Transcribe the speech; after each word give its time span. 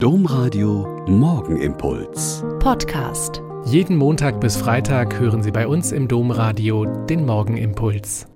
Domradio 0.00 1.04
Morgenimpuls. 1.08 2.44
Podcast. 2.60 3.42
Jeden 3.64 3.96
Montag 3.96 4.40
bis 4.40 4.56
Freitag 4.56 5.18
hören 5.18 5.42
Sie 5.42 5.50
bei 5.50 5.66
uns 5.66 5.90
im 5.90 6.06
Domradio 6.06 6.84
den 6.84 7.26
Morgenimpuls. 7.26 8.28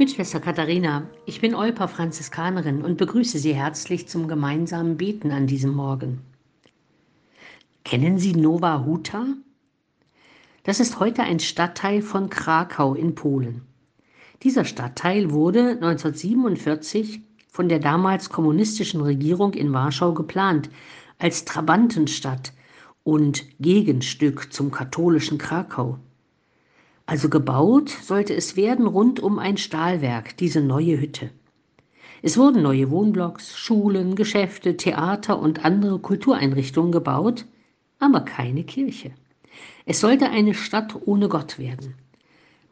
Mit 0.00 0.10
Schwester 0.10 0.40
Katharina, 0.40 1.08
ich 1.24 1.40
bin 1.40 1.54
Olpa 1.54 1.86
Franziskanerin 1.86 2.82
und 2.82 2.98
begrüße 2.98 3.38
Sie 3.38 3.54
herzlich 3.54 4.08
zum 4.08 4.26
gemeinsamen 4.26 4.96
Beten 4.96 5.30
an 5.30 5.46
diesem 5.46 5.72
Morgen. 5.72 6.22
Kennen 7.84 8.18
Sie 8.18 8.34
Nowa 8.34 8.84
Huta? 8.84 9.26
Das 10.64 10.80
ist 10.80 10.98
heute 10.98 11.22
ein 11.22 11.38
Stadtteil 11.38 12.02
von 12.02 12.28
Krakau 12.28 12.94
in 12.94 13.14
Polen. 13.14 13.62
Dieser 14.42 14.64
Stadtteil 14.64 15.30
wurde 15.30 15.78
1947 15.80 17.20
von 17.50 17.68
der 17.68 17.78
damals 17.78 18.30
kommunistischen 18.30 19.00
Regierung 19.00 19.54
in 19.54 19.72
Warschau 19.72 20.12
geplant, 20.14 20.70
als 21.18 21.44
Trabantenstadt 21.44 22.52
und 23.02 23.44
Gegenstück 23.58 24.52
zum 24.52 24.70
katholischen 24.70 25.38
Krakau. 25.38 25.98
Also 27.06 27.28
gebaut 27.28 27.88
sollte 27.88 28.34
es 28.34 28.56
werden 28.56 28.86
rund 28.86 29.18
um 29.18 29.38
ein 29.38 29.56
Stahlwerk, 29.56 30.36
diese 30.36 30.60
neue 30.60 31.00
Hütte. 31.00 31.30
Es 32.22 32.36
wurden 32.36 32.62
neue 32.62 32.90
Wohnblocks, 32.90 33.58
Schulen, 33.58 34.14
Geschäfte, 34.14 34.76
Theater 34.76 35.38
und 35.40 35.64
andere 35.64 35.98
Kultureinrichtungen 35.98 36.92
gebaut, 36.92 37.46
aber 37.98 38.20
keine 38.20 38.62
Kirche. 38.62 39.10
Es 39.86 40.00
sollte 40.00 40.30
eine 40.30 40.54
Stadt 40.54 40.94
ohne 41.04 41.28
Gott 41.28 41.58
werden. 41.58 41.94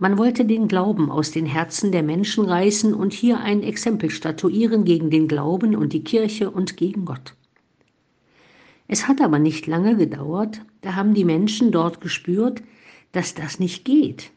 Man 0.00 0.16
wollte 0.16 0.44
den 0.44 0.68
Glauben 0.68 1.10
aus 1.10 1.32
den 1.32 1.44
Herzen 1.44 1.90
der 1.90 2.04
Menschen 2.04 2.44
reißen 2.44 2.94
und 2.94 3.12
hier 3.12 3.40
ein 3.40 3.64
Exempel 3.64 4.10
statuieren 4.10 4.84
gegen 4.84 5.10
den 5.10 5.26
Glauben 5.26 5.74
und 5.74 5.92
die 5.92 6.04
Kirche 6.04 6.52
und 6.52 6.76
gegen 6.76 7.04
Gott. 7.04 7.34
Es 8.86 9.08
hat 9.08 9.20
aber 9.20 9.40
nicht 9.40 9.66
lange 9.66 9.96
gedauert, 9.96 10.62
da 10.82 10.94
haben 10.94 11.14
die 11.14 11.24
Menschen 11.24 11.72
dort 11.72 12.00
gespürt, 12.00 12.62
dass 13.10 13.34
das 13.34 13.58
nicht 13.58 13.84
geht. 13.84 14.30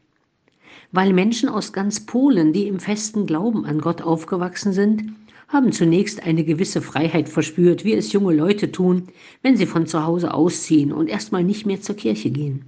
Weil 0.91 1.13
Menschen 1.13 1.47
aus 1.47 1.73
ganz 1.73 2.07
Polen, 2.07 2.53
die 2.53 2.67
im 2.67 2.79
festen 2.79 3.27
Glauben 3.27 3.63
an 3.63 3.81
Gott 3.81 4.01
aufgewachsen 4.01 4.73
sind, 4.73 5.13
haben 5.47 5.71
zunächst 5.71 6.23
eine 6.23 6.43
gewisse 6.43 6.81
Freiheit 6.81 7.29
verspürt, 7.29 7.85
wie 7.85 7.93
es 7.93 8.13
junge 8.13 8.33
Leute 8.33 8.71
tun, 8.71 9.09
wenn 9.43 9.57
sie 9.57 9.67
von 9.67 9.85
zu 9.85 10.03
Hause 10.03 10.33
ausziehen 10.33 10.91
und 10.91 11.07
erstmal 11.07 11.43
nicht 11.43 11.67
mehr 11.67 11.81
zur 11.81 11.95
Kirche 11.95 12.31
gehen. 12.31 12.65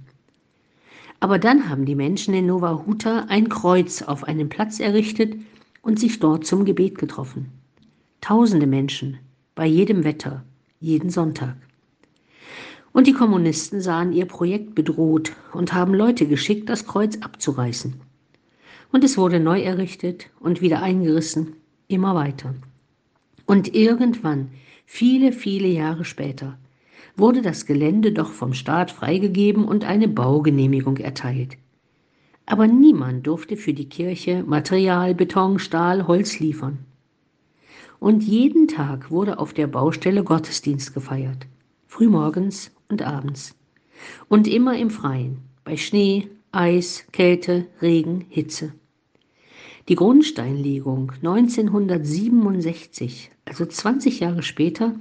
Aber 1.24 1.38
dann 1.38 1.70
haben 1.70 1.86
die 1.86 1.94
Menschen 1.94 2.34
in 2.34 2.44
Nova 2.44 2.84
Huta 2.84 3.24
ein 3.30 3.48
Kreuz 3.48 4.02
auf 4.02 4.24
einem 4.24 4.50
Platz 4.50 4.78
errichtet 4.78 5.38
und 5.80 5.98
sich 5.98 6.18
dort 6.20 6.44
zum 6.44 6.66
Gebet 6.66 6.98
getroffen. 6.98 7.50
Tausende 8.20 8.66
Menschen, 8.66 9.16
bei 9.54 9.64
jedem 9.64 10.04
Wetter, 10.04 10.44
jeden 10.80 11.08
Sonntag. 11.08 11.56
Und 12.92 13.06
die 13.06 13.14
Kommunisten 13.14 13.80
sahen 13.80 14.12
ihr 14.12 14.26
Projekt 14.26 14.74
bedroht 14.74 15.32
und 15.54 15.72
haben 15.72 15.94
Leute 15.94 16.26
geschickt, 16.26 16.68
das 16.68 16.86
Kreuz 16.86 17.16
abzureißen. 17.16 17.94
Und 18.92 19.02
es 19.02 19.16
wurde 19.16 19.40
neu 19.40 19.62
errichtet 19.62 20.28
und 20.40 20.60
wieder 20.60 20.82
eingerissen, 20.82 21.54
immer 21.88 22.14
weiter. 22.14 22.54
Und 23.46 23.74
irgendwann, 23.74 24.50
viele, 24.84 25.32
viele 25.32 25.68
Jahre 25.68 26.04
später, 26.04 26.58
wurde 27.16 27.42
das 27.42 27.66
Gelände 27.66 28.12
doch 28.12 28.32
vom 28.32 28.52
Staat 28.52 28.90
freigegeben 28.90 29.64
und 29.64 29.84
eine 29.84 30.08
Baugenehmigung 30.08 30.96
erteilt. 30.96 31.56
Aber 32.46 32.66
niemand 32.66 33.26
durfte 33.26 33.56
für 33.56 33.72
die 33.72 33.88
Kirche 33.88 34.44
Material, 34.46 35.14
Beton, 35.14 35.58
Stahl, 35.58 36.06
Holz 36.06 36.38
liefern. 36.38 36.78
Und 38.00 38.22
jeden 38.22 38.68
Tag 38.68 39.10
wurde 39.10 39.38
auf 39.38 39.54
der 39.54 39.66
Baustelle 39.66 40.24
Gottesdienst 40.24 40.92
gefeiert, 40.92 41.46
frühmorgens 41.86 42.70
und 42.88 43.02
abends. 43.02 43.56
Und 44.28 44.46
immer 44.46 44.76
im 44.76 44.90
Freien, 44.90 45.38
bei 45.64 45.76
Schnee, 45.76 46.28
Eis, 46.52 47.06
Kälte, 47.12 47.66
Regen, 47.80 48.26
Hitze. 48.28 48.72
Die 49.90 49.96
Grundsteinlegung 49.96 51.12
1967, 51.22 53.30
also 53.44 53.66
20 53.66 54.20
Jahre 54.20 54.42
später, 54.42 54.94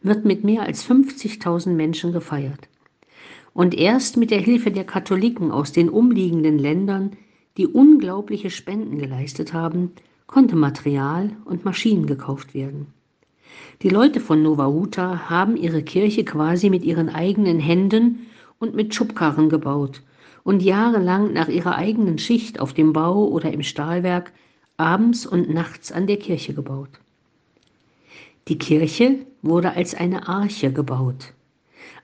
wird 0.00 0.24
mit 0.24 0.44
mehr 0.44 0.62
als 0.62 0.88
50.000 0.88 1.70
Menschen 1.70 2.12
gefeiert. 2.12 2.68
Und 3.52 3.74
erst 3.74 4.16
mit 4.16 4.30
der 4.30 4.38
Hilfe 4.38 4.70
der 4.70 4.84
Katholiken 4.84 5.50
aus 5.50 5.72
den 5.72 5.88
umliegenden 5.88 6.56
Ländern, 6.56 7.16
die 7.56 7.66
unglaubliche 7.66 8.50
Spenden 8.50 8.98
geleistet 8.98 9.54
haben, 9.54 9.90
konnte 10.28 10.54
Material 10.54 11.32
und 11.44 11.64
Maschinen 11.64 12.06
gekauft 12.06 12.54
werden. 12.54 12.86
Die 13.82 13.88
Leute 13.88 14.20
von 14.20 14.40
Nova 14.40 14.66
Huta 14.66 15.28
haben 15.28 15.56
ihre 15.56 15.82
Kirche 15.82 16.24
quasi 16.24 16.70
mit 16.70 16.84
ihren 16.84 17.08
eigenen 17.08 17.58
Händen 17.58 18.28
und 18.60 18.76
mit 18.76 18.94
Schubkarren 18.94 19.48
gebaut 19.48 20.00
und 20.48 20.62
jahrelang 20.62 21.34
nach 21.34 21.48
ihrer 21.48 21.76
eigenen 21.76 22.16
Schicht 22.16 22.58
auf 22.58 22.72
dem 22.72 22.94
Bau 22.94 23.28
oder 23.28 23.52
im 23.52 23.62
Stahlwerk 23.62 24.32
abends 24.78 25.26
und 25.26 25.50
nachts 25.52 25.92
an 25.92 26.06
der 26.06 26.16
Kirche 26.16 26.54
gebaut. 26.54 26.88
Die 28.48 28.56
Kirche 28.56 29.26
wurde 29.42 29.74
als 29.74 29.94
eine 29.94 30.26
Arche 30.26 30.72
gebaut, 30.72 31.34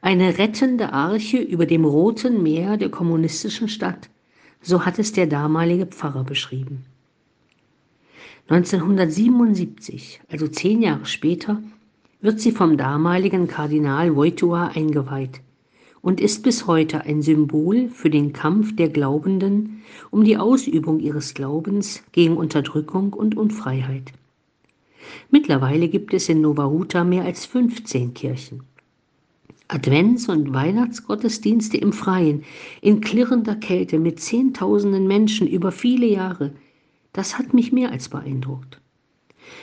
eine 0.02 0.36
rettende 0.36 0.92
Arche 0.92 1.38
über 1.38 1.64
dem 1.64 1.86
Roten 1.86 2.42
Meer 2.42 2.76
der 2.76 2.90
kommunistischen 2.90 3.68
Stadt, 3.70 4.10
so 4.60 4.84
hat 4.84 4.98
es 4.98 5.14
der 5.14 5.26
damalige 5.26 5.86
Pfarrer 5.86 6.24
beschrieben. 6.24 6.84
1977, 8.48 10.20
also 10.30 10.48
zehn 10.48 10.82
Jahre 10.82 11.06
später, 11.06 11.62
wird 12.20 12.40
sie 12.40 12.52
vom 12.52 12.76
damaligen 12.76 13.48
Kardinal 13.48 14.14
Wojtyła 14.14 14.66
eingeweiht 14.74 15.40
und 16.04 16.20
ist 16.20 16.42
bis 16.42 16.66
heute 16.66 17.00
ein 17.06 17.22
Symbol 17.22 17.88
für 17.88 18.10
den 18.10 18.34
Kampf 18.34 18.76
der 18.76 18.90
Glaubenden 18.90 19.82
um 20.10 20.22
die 20.22 20.36
Ausübung 20.36 21.00
ihres 21.00 21.32
Glaubens 21.32 22.04
gegen 22.12 22.36
Unterdrückung 22.36 23.14
und 23.14 23.38
Unfreiheit. 23.38 24.12
Mittlerweile 25.30 25.88
gibt 25.88 26.12
es 26.12 26.28
in 26.28 26.42
Nova 26.42 26.66
Huta 26.66 27.04
mehr 27.04 27.24
als 27.24 27.46
15 27.46 28.12
Kirchen. 28.12 28.64
Advents- 29.68 30.28
und 30.28 30.52
Weihnachtsgottesdienste 30.52 31.78
im 31.78 31.94
Freien, 31.94 32.44
in 32.82 33.00
klirrender 33.00 33.54
Kälte 33.54 33.98
mit 33.98 34.20
Zehntausenden 34.20 35.06
Menschen 35.06 35.46
über 35.46 35.72
viele 35.72 36.06
Jahre, 36.06 36.52
das 37.14 37.38
hat 37.38 37.54
mich 37.54 37.72
mehr 37.72 37.90
als 37.90 38.10
beeindruckt. 38.10 38.78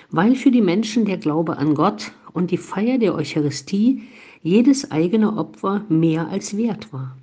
Weil 0.10 0.36
für 0.36 0.52
die 0.52 0.62
Menschen 0.62 1.06
der 1.06 1.18
Glaube 1.18 1.58
an 1.58 1.76
Gott 1.76 2.12
und 2.34 2.52
die 2.52 2.58
Feier 2.58 2.98
der 2.98 3.16
Eucharistie 3.16 4.04
jedes 4.44 4.92
eigene 4.92 5.38
Opfer 5.38 5.86
mehr 5.90 6.28
als 6.28 6.58
wert 6.58 6.92
war. 6.92 7.18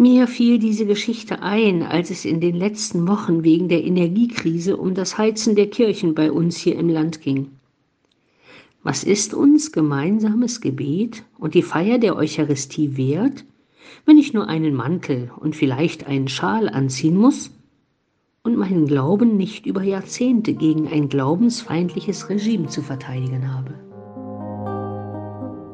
Mir 0.00 0.28
fiel 0.28 0.60
diese 0.60 0.86
Geschichte 0.86 1.42
ein, 1.42 1.82
als 1.82 2.10
es 2.10 2.24
in 2.24 2.40
den 2.40 2.54
letzten 2.54 3.08
Wochen 3.08 3.42
wegen 3.42 3.68
der 3.68 3.84
Energiekrise 3.84 4.76
um 4.76 4.94
das 4.94 5.18
Heizen 5.18 5.56
der 5.56 5.68
Kirchen 5.70 6.14
bei 6.14 6.30
uns 6.30 6.56
hier 6.56 6.76
im 6.76 6.88
Land 6.88 7.20
ging. 7.20 7.48
Was 8.84 9.02
ist 9.02 9.34
uns 9.34 9.72
gemeinsames 9.72 10.60
Gebet 10.60 11.24
und 11.36 11.54
die 11.54 11.62
Feier 11.62 11.98
der 11.98 12.14
Eucharistie 12.14 12.96
wert, 12.96 13.44
wenn 14.06 14.18
ich 14.18 14.32
nur 14.32 14.46
einen 14.48 14.74
Mantel 14.74 15.32
und 15.36 15.56
vielleicht 15.56 16.06
einen 16.06 16.28
Schal 16.28 16.68
anziehen 16.68 17.16
muss 17.16 17.50
und 18.48 18.56
meinen 18.56 18.86
Glauben 18.86 19.36
nicht 19.36 19.66
über 19.66 19.82
Jahrzehnte 19.82 20.54
gegen 20.54 20.88
ein 20.88 21.10
glaubensfeindliches 21.10 22.30
Regime 22.30 22.68
zu 22.68 22.80
verteidigen 22.80 23.52
habe? 23.52 23.74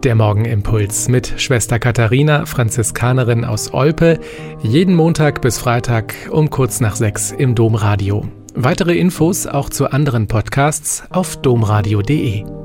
Der 0.03 0.17
Morgenimpuls 0.17 1.09
mit 1.09 1.35
Schwester 1.37 1.79
Katharina, 1.79 2.47
Franziskanerin 2.47 3.45
aus 3.45 3.73
Olpe, 3.73 4.19
jeden 4.61 4.97
Montag 4.97 5.41
bis 5.41 5.59
Freitag 5.59 6.15
um 6.33 6.51
kurz 6.51 6.81
nach 6.81 6.97
sechs 6.97 7.31
im 7.31 7.55
Domradio. 7.55 8.27
Weitere 8.55 8.99
Infos 8.99 9.47
auch 9.47 9.71
zu 9.71 9.91
anderen 9.93 10.27
Podcasts 10.27 11.05
auf 11.11 11.37
domradio.de. 11.37 12.64